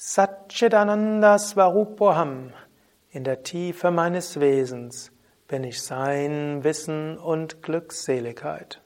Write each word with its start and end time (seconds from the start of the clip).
Satchitananda 0.00 1.40
Svarupoham. 1.40 2.52
In 3.10 3.24
der 3.24 3.42
Tiefe 3.42 3.90
meines 3.90 4.38
Wesens 4.38 5.10
bin 5.48 5.64
ich 5.64 5.82
Sein, 5.82 6.62
Wissen 6.62 7.18
und 7.18 7.64
Glückseligkeit. 7.64 8.80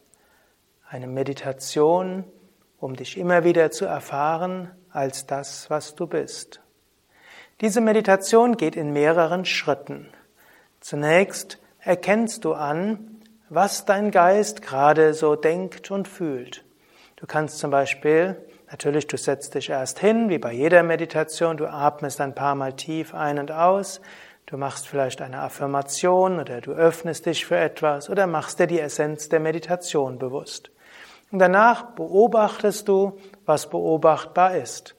Eine 0.87 1.07
Meditation, 1.07 2.25
um 2.79 2.97
dich 2.97 3.17
immer 3.17 3.45
wieder 3.45 3.71
zu 3.71 3.87
erfahren 3.87 4.73
als 4.91 5.25
das, 5.25 5.71
was 5.71 5.95
du 5.95 6.07
bist. 6.07 6.61
Diese 7.63 7.81
Meditation 7.81 8.59
geht 8.59 8.77
in 8.77 8.93
mehreren 8.93 9.47
Schritten. 9.47 10.07
Zunächst 10.81 11.59
erkennst 11.79 12.45
du 12.45 12.55
an, 12.55 13.21
was 13.51 13.85
dein 13.85 14.11
Geist 14.11 14.63
gerade 14.63 15.13
so 15.13 15.37
denkt 15.37 15.91
und 15.91 16.09
fühlt. 16.09 16.65
Du 17.17 17.27
kannst 17.27 17.59
zum 17.59 17.71
Beispiel, 17.71 18.37
natürlich, 18.71 19.07
du 19.07 19.19
setzt 19.19 19.55
dich 19.55 19.69
erst 19.69 19.99
hin, 19.99 20.31
wie 20.31 20.39
bei 20.39 20.53
jeder 20.53 20.83
Meditation, 20.83 21.59
du 21.59 21.67
atmest 21.67 22.21
ein 22.21 22.35
paar 22.35 22.55
Mal 22.55 22.73
tief 22.73 23.15
ein 23.15 23.39
und 23.39 23.53
aus, 23.53 24.01
du 24.47 24.57
machst 24.57 24.89
vielleicht 24.89 25.21
eine 25.21 25.41
Affirmation 25.41 26.41
oder 26.41 26.63
du 26.63 26.73
öffnest 26.73 27.27
dich 27.27 27.45
für 27.45 27.59
etwas 27.59 28.09
oder 28.09 28.27
machst 28.27 28.59
dir 28.59 28.67
die 28.67 28.81
Essenz 28.81 29.29
der 29.29 29.41
Meditation 29.41 30.19
bewusst. 30.19 30.71
Und 31.31 31.41
danach 31.41 31.95
beobachtest 31.95 32.89
du, 32.89 33.19
was 33.45 33.69
beobachtbar 33.69 34.57
ist. 34.57 34.97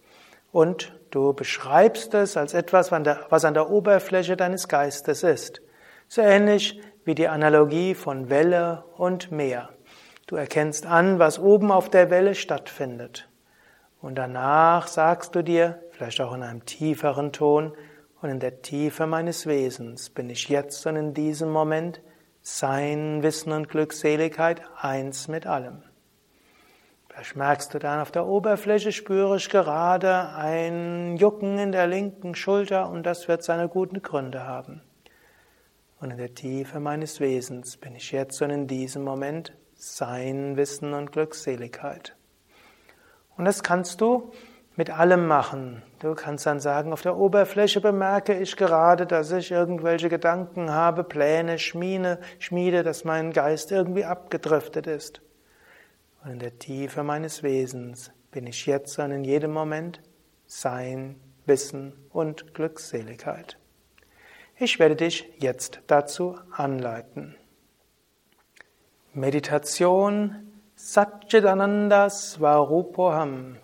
Und 0.51 0.93
du 1.09 1.33
beschreibst 1.33 2.13
es 2.13 2.37
als 2.37 2.53
etwas, 2.53 2.91
was 2.91 3.45
an 3.45 3.53
der 3.53 3.69
Oberfläche 3.69 4.37
deines 4.37 4.67
Geistes 4.67 5.23
ist. 5.23 5.61
So 6.13 6.21
ähnlich 6.21 6.77
wie 7.05 7.15
die 7.15 7.29
Analogie 7.29 7.95
von 7.95 8.29
Welle 8.29 8.83
und 8.97 9.31
Meer. 9.31 9.69
Du 10.27 10.35
erkennst 10.35 10.85
an, 10.85 11.19
was 11.19 11.39
oben 11.39 11.71
auf 11.71 11.89
der 11.89 12.09
Welle 12.09 12.35
stattfindet. 12.35 13.29
Und 14.01 14.15
danach 14.15 14.87
sagst 14.87 15.35
du 15.35 15.41
dir, 15.41 15.81
vielleicht 15.91 16.19
auch 16.19 16.33
in 16.33 16.43
einem 16.43 16.65
tieferen 16.65 17.31
Ton, 17.31 17.71
und 18.21 18.29
in 18.29 18.41
der 18.41 18.61
Tiefe 18.61 19.07
meines 19.07 19.45
Wesens 19.45 20.09
bin 20.09 20.29
ich 20.29 20.49
jetzt 20.49 20.85
und 20.85 20.97
in 20.97 21.13
diesem 21.13 21.49
Moment 21.49 22.01
Sein, 22.41 23.23
Wissen 23.23 23.53
und 23.53 23.69
Glückseligkeit 23.69 24.63
eins 24.81 25.29
mit 25.29 25.47
allem. 25.47 25.81
Vielleicht 27.07 27.37
merkst 27.37 27.73
du 27.73 27.79
dann 27.79 28.01
auf 28.01 28.11
der 28.11 28.25
Oberfläche, 28.25 28.91
spüre 28.91 29.37
ich 29.37 29.47
gerade 29.47 30.27
ein 30.35 31.15
Jucken 31.15 31.57
in 31.57 31.71
der 31.71 31.87
linken 31.87 32.35
Schulter 32.35 32.89
und 32.89 33.03
das 33.03 33.29
wird 33.29 33.43
seine 33.43 33.69
guten 33.69 34.01
Gründe 34.01 34.45
haben. 34.45 34.81
Und 36.01 36.09
in 36.09 36.17
der 36.17 36.33
Tiefe 36.33 36.79
meines 36.79 37.19
Wesens 37.19 37.77
bin 37.77 37.95
ich 37.95 38.11
jetzt 38.11 38.41
und 38.41 38.49
in 38.49 38.67
diesem 38.67 39.03
Moment 39.03 39.53
Sein, 39.75 40.57
Wissen 40.57 40.93
und 40.93 41.11
Glückseligkeit. 41.11 42.15
Und 43.37 43.45
das 43.45 43.61
kannst 43.61 44.01
du 44.01 44.31
mit 44.75 44.89
allem 44.89 45.27
machen. 45.27 45.83
Du 45.99 46.15
kannst 46.15 46.47
dann 46.47 46.59
sagen, 46.59 46.91
auf 46.91 47.03
der 47.03 47.17
Oberfläche 47.17 47.81
bemerke 47.81 48.33
ich 48.33 48.57
gerade, 48.57 49.05
dass 49.05 49.31
ich 49.31 49.51
irgendwelche 49.51 50.09
Gedanken 50.09 50.71
habe, 50.71 51.03
Pläne, 51.03 51.59
Schmiede, 51.59 52.19
Schmiede, 52.39 52.81
dass 52.81 53.03
mein 53.03 53.31
Geist 53.31 53.71
irgendwie 53.71 54.05
abgedriftet 54.05 54.87
ist. 54.87 55.21
Und 56.23 56.31
in 56.31 56.39
der 56.39 56.57
Tiefe 56.57 57.03
meines 57.03 57.43
Wesens 57.43 58.11
bin 58.31 58.47
ich 58.47 58.65
jetzt 58.65 58.97
und 58.97 59.11
in 59.11 59.23
jedem 59.23 59.51
Moment 59.51 60.01
Sein, 60.47 61.19
Wissen 61.45 61.93
und 62.09 62.55
Glückseligkeit. 62.55 63.60
Ich 64.63 64.77
werde 64.77 64.95
dich 64.95 65.27
jetzt 65.39 65.81
dazu 65.87 66.37
anleiten. 66.51 67.35
Meditation 69.11 70.51
Satchitananda 70.75 72.11
Svarupoham. 72.11 73.57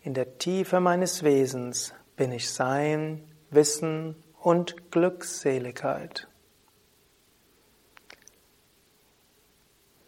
In 0.00 0.14
der 0.14 0.38
Tiefe 0.38 0.80
meines 0.80 1.24
Wesens 1.24 1.92
bin 2.16 2.32
ich 2.32 2.50
Sein, 2.50 3.30
Wissen 3.50 4.16
und 4.40 4.90
Glückseligkeit. 4.90 6.26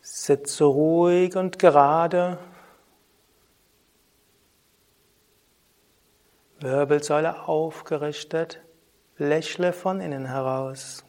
Sitze 0.01 0.65
ruhig 0.65 1.37
und 1.37 1.59
gerade. 1.59 2.39
Wirbelsäule 6.59 7.47
aufgerichtet. 7.47 8.63
Lächle 9.19 9.73
von 9.73 10.01
innen 10.01 10.27
heraus. 10.27 11.05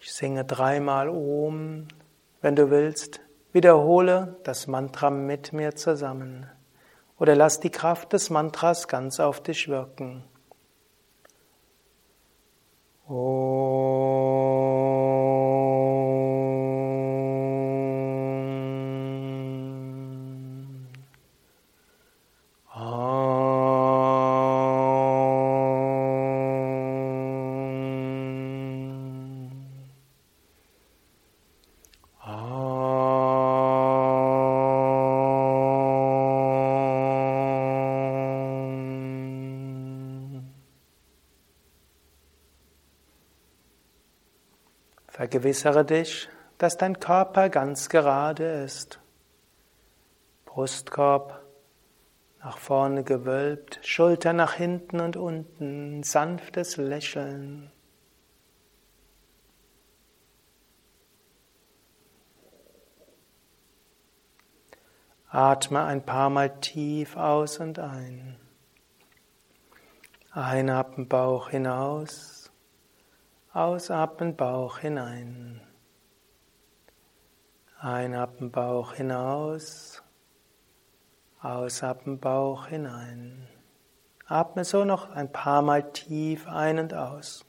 Ich 0.00 0.12
singe 0.12 0.44
dreimal 0.44 1.08
Om. 1.08 1.86
Wenn 2.40 2.56
du 2.56 2.70
willst, 2.70 3.20
wiederhole 3.52 4.36
das 4.42 4.66
Mantra 4.66 5.10
mit 5.10 5.52
mir 5.52 5.76
zusammen. 5.76 6.50
Oder 7.18 7.36
lass 7.36 7.60
die 7.60 7.70
Kraft 7.70 8.12
des 8.12 8.30
Mantras 8.30 8.88
ganz 8.88 9.20
auf 9.20 9.40
dich 9.40 9.68
wirken. 9.68 10.24
Om. 13.06 14.41
Vergewissere 45.32 45.86
dich, 45.86 46.28
dass 46.58 46.76
dein 46.76 47.00
Körper 47.00 47.48
ganz 47.48 47.88
gerade 47.88 48.44
ist. 48.44 49.00
Brustkorb 50.44 51.42
nach 52.40 52.58
vorne 52.58 53.02
gewölbt, 53.02 53.80
Schulter 53.82 54.34
nach 54.34 54.52
hinten 54.52 55.00
und 55.00 55.16
unten, 55.16 56.02
sanftes 56.02 56.76
Lächeln. 56.76 57.72
Atme 65.30 65.82
ein 65.84 66.04
paar 66.04 66.28
Mal 66.28 66.60
tief 66.60 67.16
aus 67.16 67.58
und 67.58 67.78
ein. 67.78 68.36
Einatmen 70.30 71.08
Bauch 71.08 71.48
hinaus. 71.48 72.41
Ausatmen 73.54 74.34
Bauch 74.34 74.78
hinein. 74.78 75.60
Einatmen 77.78 78.50
Bauch 78.50 78.94
hinaus. 78.94 80.02
Ausatmen 81.38 82.18
Bauch 82.18 82.68
hinein. 82.68 83.46
Atme 84.26 84.64
so 84.64 84.86
noch 84.86 85.10
ein 85.10 85.30
paar 85.30 85.60
Mal 85.60 85.92
tief 85.92 86.46
ein 86.46 86.78
und 86.78 86.94
aus. 86.94 87.44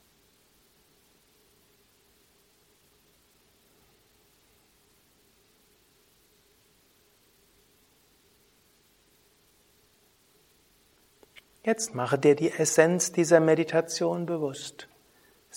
Jetzt 11.62 11.94
mache 11.94 12.18
dir 12.18 12.36
die 12.36 12.50
Essenz 12.50 13.10
dieser 13.10 13.40
Meditation 13.40 14.26
bewusst. 14.26 14.86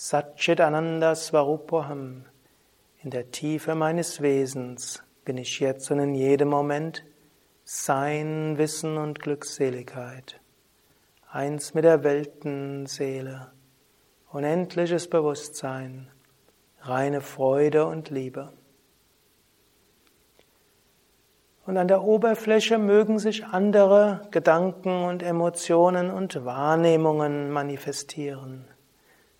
Satchit 0.00 0.60
Ananda 0.60 1.16
Svarupoham. 1.16 2.24
In 3.02 3.10
der 3.10 3.32
Tiefe 3.32 3.74
meines 3.74 4.22
Wesens 4.22 5.02
bin 5.24 5.36
ich 5.38 5.58
jetzt 5.58 5.90
und 5.90 5.98
in 5.98 6.14
jedem 6.14 6.50
Moment 6.50 7.04
Sein, 7.64 8.58
Wissen 8.58 8.96
und 8.96 9.18
Glückseligkeit. 9.18 10.40
Eins 11.28 11.74
mit 11.74 11.82
der 11.82 12.04
Weltenseele. 12.04 13.50
Unendliches 14.30 15.10
Bewusstsein. 15.10 16.12
Reine 16.82 17.20
Freude 17.20 17.86
und 17.86 18.08
Liebe. 18.08 18.52
Und 21.66 21.76
an 21.76 21.88
der 21.88 22.04
Oberfläche 22.04 22.78
mögen 22.78 23.18
sich 23.18 23.46
andere 23.46 24.28
Gedanken 24.30 25.06
und 25.06 25.24
Emotionen 25.24 26.12
und 26.12 26.44
Wahrnehmungen 26.44 27.50
manifestieren, 27.50 28.64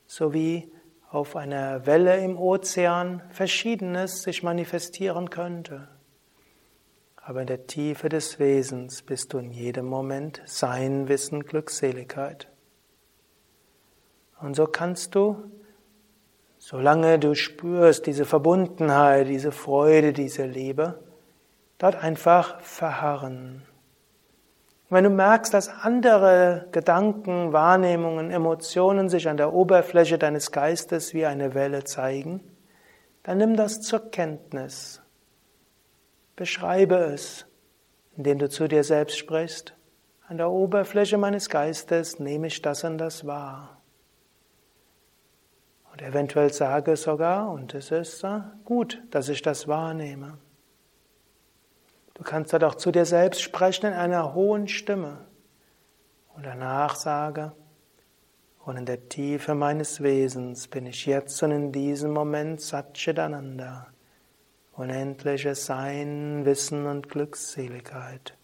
sowie 0.08 0.72
auf 1.10 1.36
einer 1.36 1.86
Welle 1.86 2.18
im 2.18 2.36
Ozean 2.36 3.22
Verschiedenes 3.30 4.22
sich 4.22 4.42
manifestieren 4.42 5.30
könnte. 5.30 5.88
Aber 7.16 7.42
in 7.42 7.46
der 7.46 7.66
Tiefe 7.66 8.08
des 8.08 8.38
Wesens 8.38 9.02
bist 9.02 9.32
du 9.32 9.38
in 9.38 9.50
jedem 9.50 9.86
Moment 9.86 10.42
Sein, 10.46 11.08
Wissen, 11.08 11.44
Glückseligkeit. 11.44 12.48
Und 14.40 14.56
so 14.56 14.66
kannst 14.66 15.14
du, 15.14 15.50
solange 16.58 17.18
du 17.18 17.34
spürst 17.34 18.06
diese 18.06 18.24
Verbundenheit, 18.24 19.28
diese 19.28 19.52
Freude, 19.52 20.12
diese 20.12 20.46
Liebe, 20.46 21.02
dort 21.76 21.96
einfach 21.96 22.60
verharren. 22.60 23.62
Wenn 24.90 25.04
du 25.04 25.10
merkst, 25.10 25.52
dass 25.52 25.68
andere 25.68 26.66
Gedanken, 26.72 27.52
Wahrnehmungen, 27.52 28.30
Emotionen 28.30 29.10
sich 29.10 29.28
an 29.28 29.36
der 29.36 29.52
Oberfläche 29.52 30.18
deines 30.18 30.50
Geistes 30.50 31.12
wie 31.12 31.26
eine 31.26 31.54
Welle 31.54 31.84
zeigen, 31.84 32.40
dann 33.22 33.38
nimm 33.38 33.54
das 33.56 33.82
zur 33.82 34.10
Kenntnis. 34.10 35.02
Beschreibe 36.36 36.96
es, 36.96 37.46
indem 38.16 38.38
du 38.38 38.48
zu 38.48 38.66
dir 38.66 38.82
selbst 38.82 39.18
sprichst. 39.18 39.74
An 40.26 40.38
der 40.38 40.50
Oberfläche 40.50 41.18
meines 41.18 41.50
Geistes 41.50 42.18
nehme 42.18 42.46
ich 42.46 42.62
das 42.62 42.84
und 42.84 42.96
das 42.96 43.26
wahr. 43.26 43.82
Und 45.92 46.00
eventuell 46.00 46.52
sage 46.52 46.96
sogar, 46.96 47.50
und 47.50 47.74
es 47.74 47.90
ist 47.90 48.24
gut, 48.64 49.02
dass 49.10 49.28
ich 49.28 49.42
das 49.42 49.68
wahrnehme. 49.68 50.38
Du 52.18 52.24
kannst 52.24 52.52
dort 52.52 52.64
auch 52.64 52.74
zu 52.74 52.90
dir 52.90 53.04
selbst 53.04 53.40
sprechen 53.40 53.86
in 53.86 53.92
einer 53.94 54.34
hohen 54.34 54.68
Stimme 54.68 55.26
und 56.34 56.44
danach 56.44 56.96
sage, 56.96 57.52
und 58.68 58.76
in 58.76 58.84
der 58.84 59.08
Tiefe 59.08 59.54
meines 59.54 60.02
Wesens 60.02 60.68
bin 60.68 60.84
ich 60.84 61.06
jetzt 61.06 61.42
und 61.42 61.52
in 61.52 61.72
diesem 61.72 62.10
Moment 62.10 62.60
Satchitananda, 62.60 63.86
unendliches 64.72 65.64
Sein, 65.64 66.44
Wissen 66.44 66.84
und 66.84 67.08
Glückseligkeit. 67.08 68.36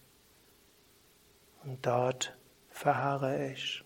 Und 1.62 1.84
dort 1.84 2.38
verharre 2.70 3.50
ich. 3.50 3.84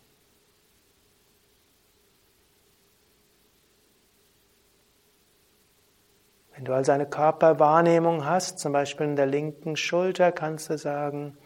Wenn 6.59 6.65
du 6.65 6.75
also 6.75 6.91
eine 6.91 7.07
Körperwahrnehmung 7.07 8.25
hast, 8.25 8.59
zum 8.59 8.73
Beispiel 8.73 9.07
in 9.07 9.15
der 9.15 9.27
linken 9.27 9.77
Schulter, 9.77 10.33
kannst 10.33 10.69
du 10.71 10.77
sagen, 10.77 11.39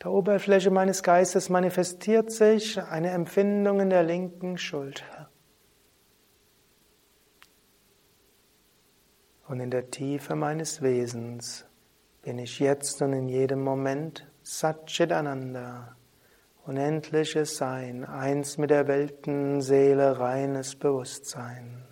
der 0.00 0.12
Oberfläche 0.12 0.70
meines 0.70 1.02
Geistes 1.02 1.48
manifestiert 1.48 2.30
sich 2.30 2.80
eine 2.80 3.10
Empfindung 3.10 3.80
in 3.80 3.90
der 3.90 4.04
linken 4.04 4.56
Schulter. 4.56 5.28
Und 9.48 9.58
in 9.58 9.72
der 9.72 9.90
Tiefe 9.90 10.36
meines 10.36 10.80
Wesens 10.80 11.66
bin 12.22 12.38
ich 12.38 12.60
jetzt 12.60 13.02
und 13.02 13.12
in 13.12 13.28
jedem 13.28 13.64
Moment 13.64 14.30
Satchitananda, 14.44 15.96
unendliches 16.64 17.56
Sein, 17.56 18.04
eins 18.04 18.58
mit 18.58 18.70
der 18.70 18.86
Weltenseele, 18.86 20.20
reines 20.20 20.76
Bewusstsein. 20.76 21.87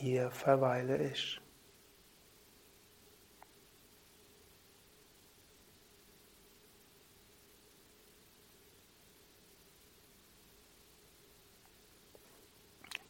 Hier 0.00 0.30
verweile 0.30 0.96
ich. 1.08 1.40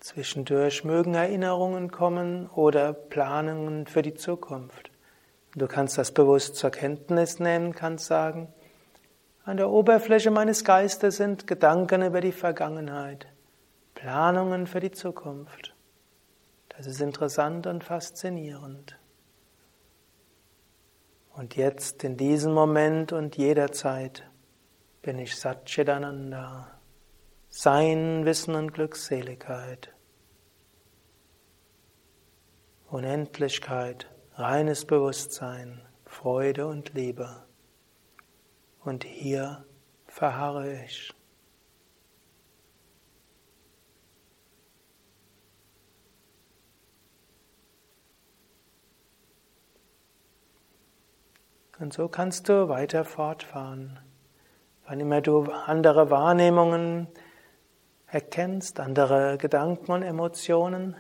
Zwischendurch 0.01 0.85
mögen 0.85 1.13
Erinnerungen 1.13 1.91
kommen 1.91 2.49
oder 2.49 2.95
Planungen 2.95 3.87
für 3.87 4.01
die 4.01 4.15
Zukunft. 4.15 4.91
Du 5.55 5.67
kannst 5.67 5.99
das 5.99 6.13
bewusst 6.13 6.57
zur 6.57 6.71
Kenntnis 6.71 7.39
nehmen, 7.39 7.75
kannst 7.75 8.07
sagen, 8.07 8.49
an 9.45 9.59
der 9.59 9.69
Oberfläche 9.69 10.31
meines 10.31 10.65
Geistes 10.65 11.19
sind 11.19 11.47
Gedanken 11.47 12.01
über 12.01 12.23
die 12.23 12.33
Vergangenheit, 12.33 13.27
Planungen 13.95 14.67
für 14.67 14.81
die 14.81 14.93
Zukunft. 14.93 15.75
Das 16.79 16.87
ist 16.87 17.01
interessant 17.01 17.67
und 17.67 17.83
faszinierend. 17.83 19.01
Und 21.35 21.57
jetzt, 21.57 22.05
in 22.05 22.17
diesem 22.17 22.55
Moment 22.55 23.13
und 23.13 23.37
jederzeit, 23.37 24.31
bin 25.03 25.19
ich 25.19 25.35
Satchitananda, 25.35 26.81
Sein, 27.49 28.25
Wissen 28.25 28.55
und 28.55 28.73
Glückseligkeit. 28.75 29.93
Unendlichkeit, 32.87 34.09
reines 34.35 34.85
Bewusstsein, 34.85 35.83
Freude 36.05 36.69
und 36.69 36.95
Liebe. 36.95 37.45
Und 38.85 39.03
hier 39.03 39.65
verharre 40.07 40.85
ich. 40.85 41.13
Und 51.79 51.93
so 51.93 52.09
kannst 52.09 52.49
du 52.49 52.69
weiter 52.69 53.05
fortfahren. 53.05 54.01
Wann 54.87 55.01
immer 55.01 55.21
du 55.21 55.45
andere 55.45 56.11
Wahrnehmungen 56.11 57.09
erkennst, 58.07 58.81
andere 58.81 59.39
Gedanken 59.39 59.93
und 59.93 60.03
Emotionen, 60.03 60.97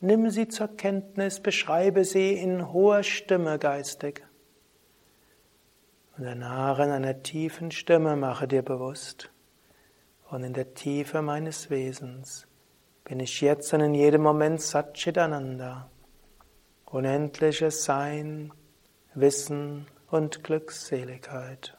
nimm 0.00 0.30
sie 0.30 0.48
zur 0.48 0.68
Kenntnis, 0.68 1.40
beschreibe 1.40 2.04
sie 2.04 2.32
in 2.34 2.72
hoher 2.72 3.02
Stimme 3.02 3.58
geistig. 3.58 4.22
Und 6.16 6.24
danach 6.24 6.78
in 6.78 6.90
einer 6.90 7.22
tiefen 7.22 7.70
Stimme 7.70 8.16
mache 8.16 8.46
dir 8.46 8.62
bewusst, 8.62 9.30
und 10.30 10.42
in 10.42 10.54
der 10.54 10.74
Tiefe 10.74 11.22
meines 11.22 11.70
Wesens 11.70 12.46
bin 13.04 13.20
ich 13.20 13.40
jetzt 13.40 13.74
und 13.74 13.80
in 13.80 13.94
jedem 13.94 14.22
Moment 14.22 14.62
Satchitananda, 14.62 15.90
unendliches 16.86 17.84
Sein, 17.84 18.52
Wissen 19.14 19.86
und 20.14 20.44
Glückseligkeit. 20.44 21.73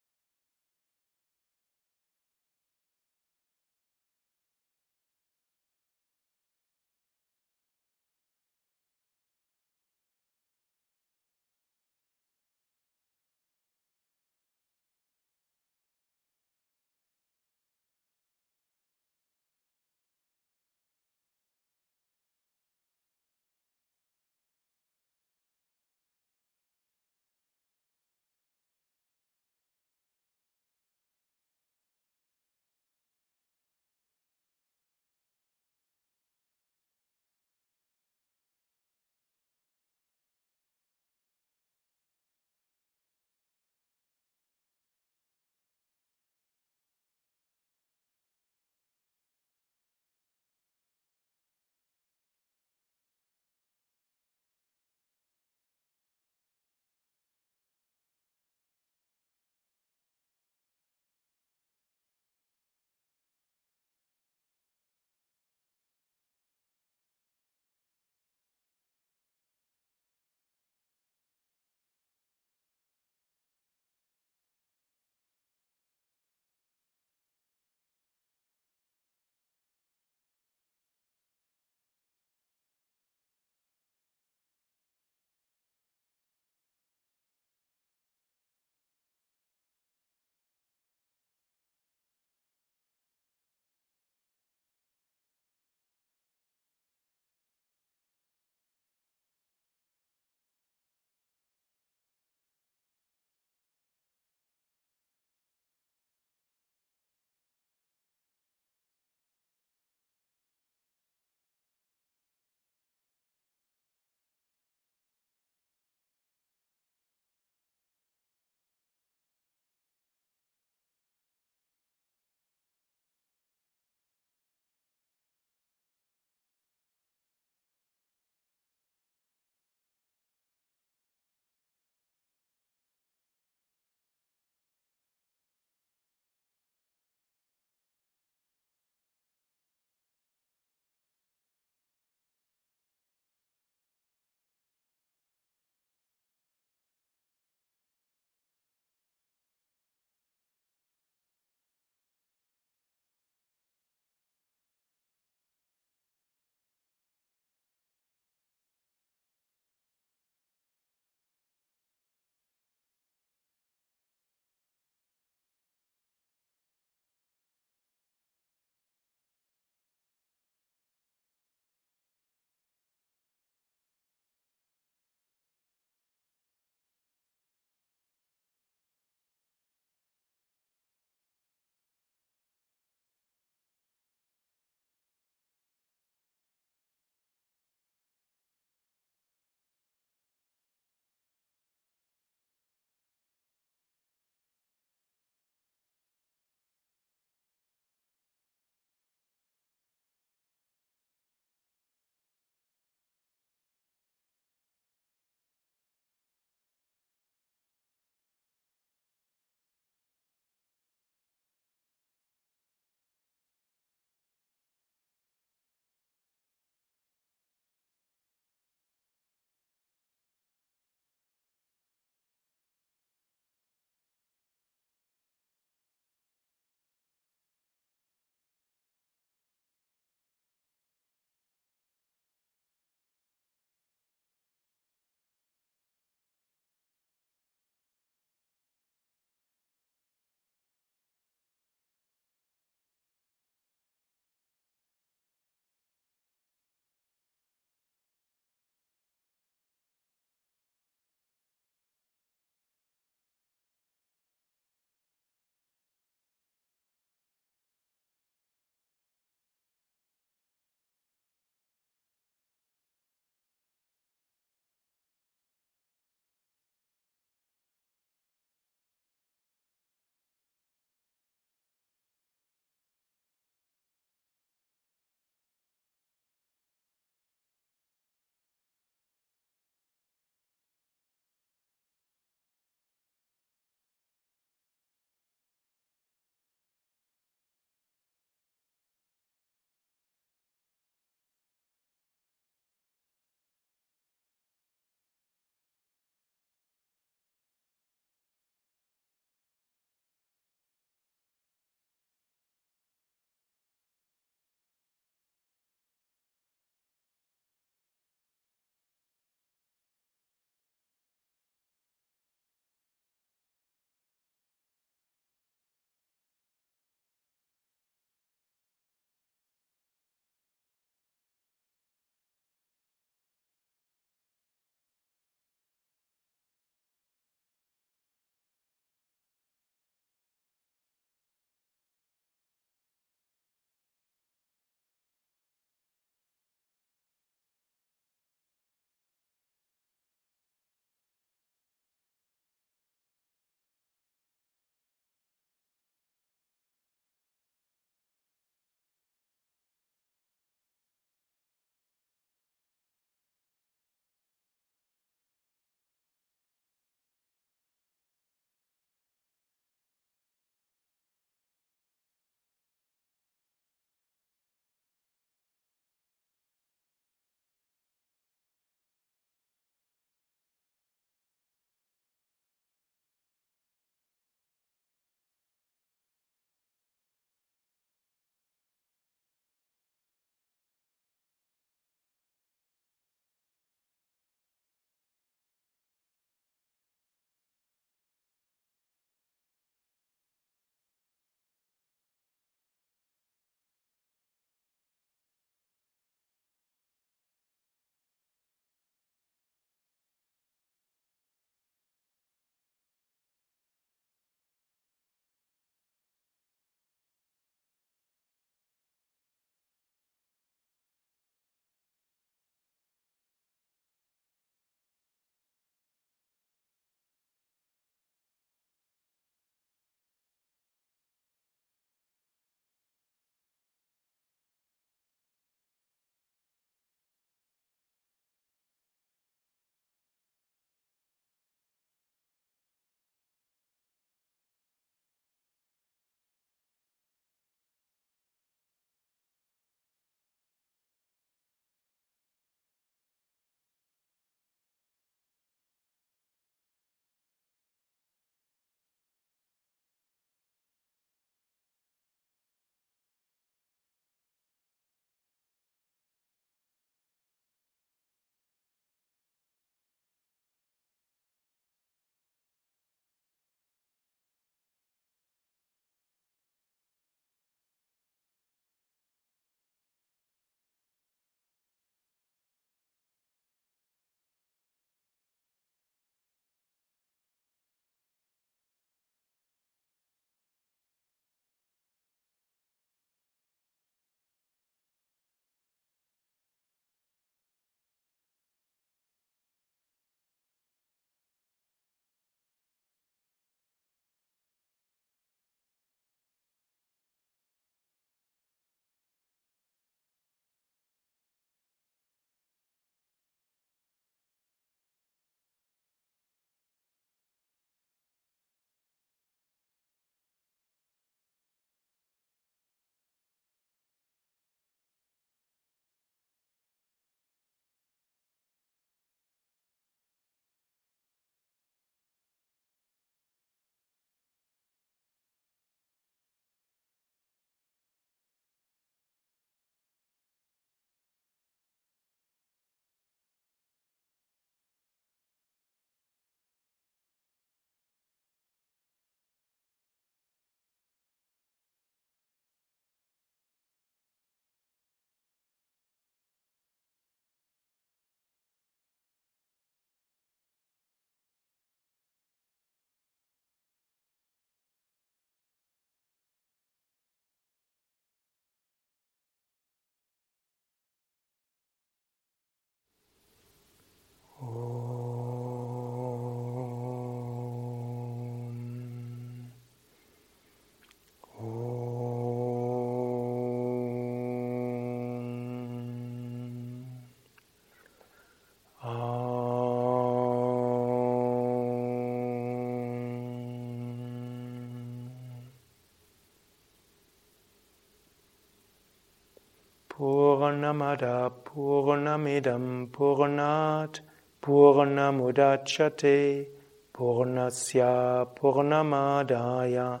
Purnamada 590.98 591.30
Purnamidam 591.44 592.88
Purnat 592.90 594.00
Purnamudachyate 594.42 596.46
Purnasya 596.92 598.26
Purnamadaya 598.36 600.00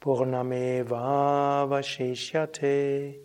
Purnameva 0.00 1.68
Vashishyate 1.68 3.16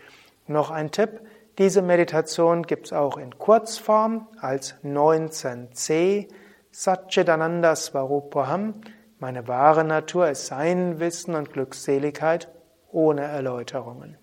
noch 0.47 0.71
ein 0.71 0.91
Tipp, 0.91 1.21
diese 1.59 1.83
Meditation 1.83 2.63
gibt 2.63 2.87
es 2.87 2.95
auch 2.95 3.19
in 3.19 3.37
Kurzform 3.37 4.27
als 4.41 4.75
19c 4.83 6.29
Satchitananda 6.71 7.77
Swarupaham. 7.77 8.81
Meine 9.19 9.49
wahre 9.49 9.85
Natur 9.85 10.31
ist 10.31 10.47
Sein, 10.47 10.99
Wissen 10.99 11.35
und 11.35 11.53
Glückseligkeit 11.53 12.49
ohne 12.91 13.25
Erläuterungen. 13.25 14.17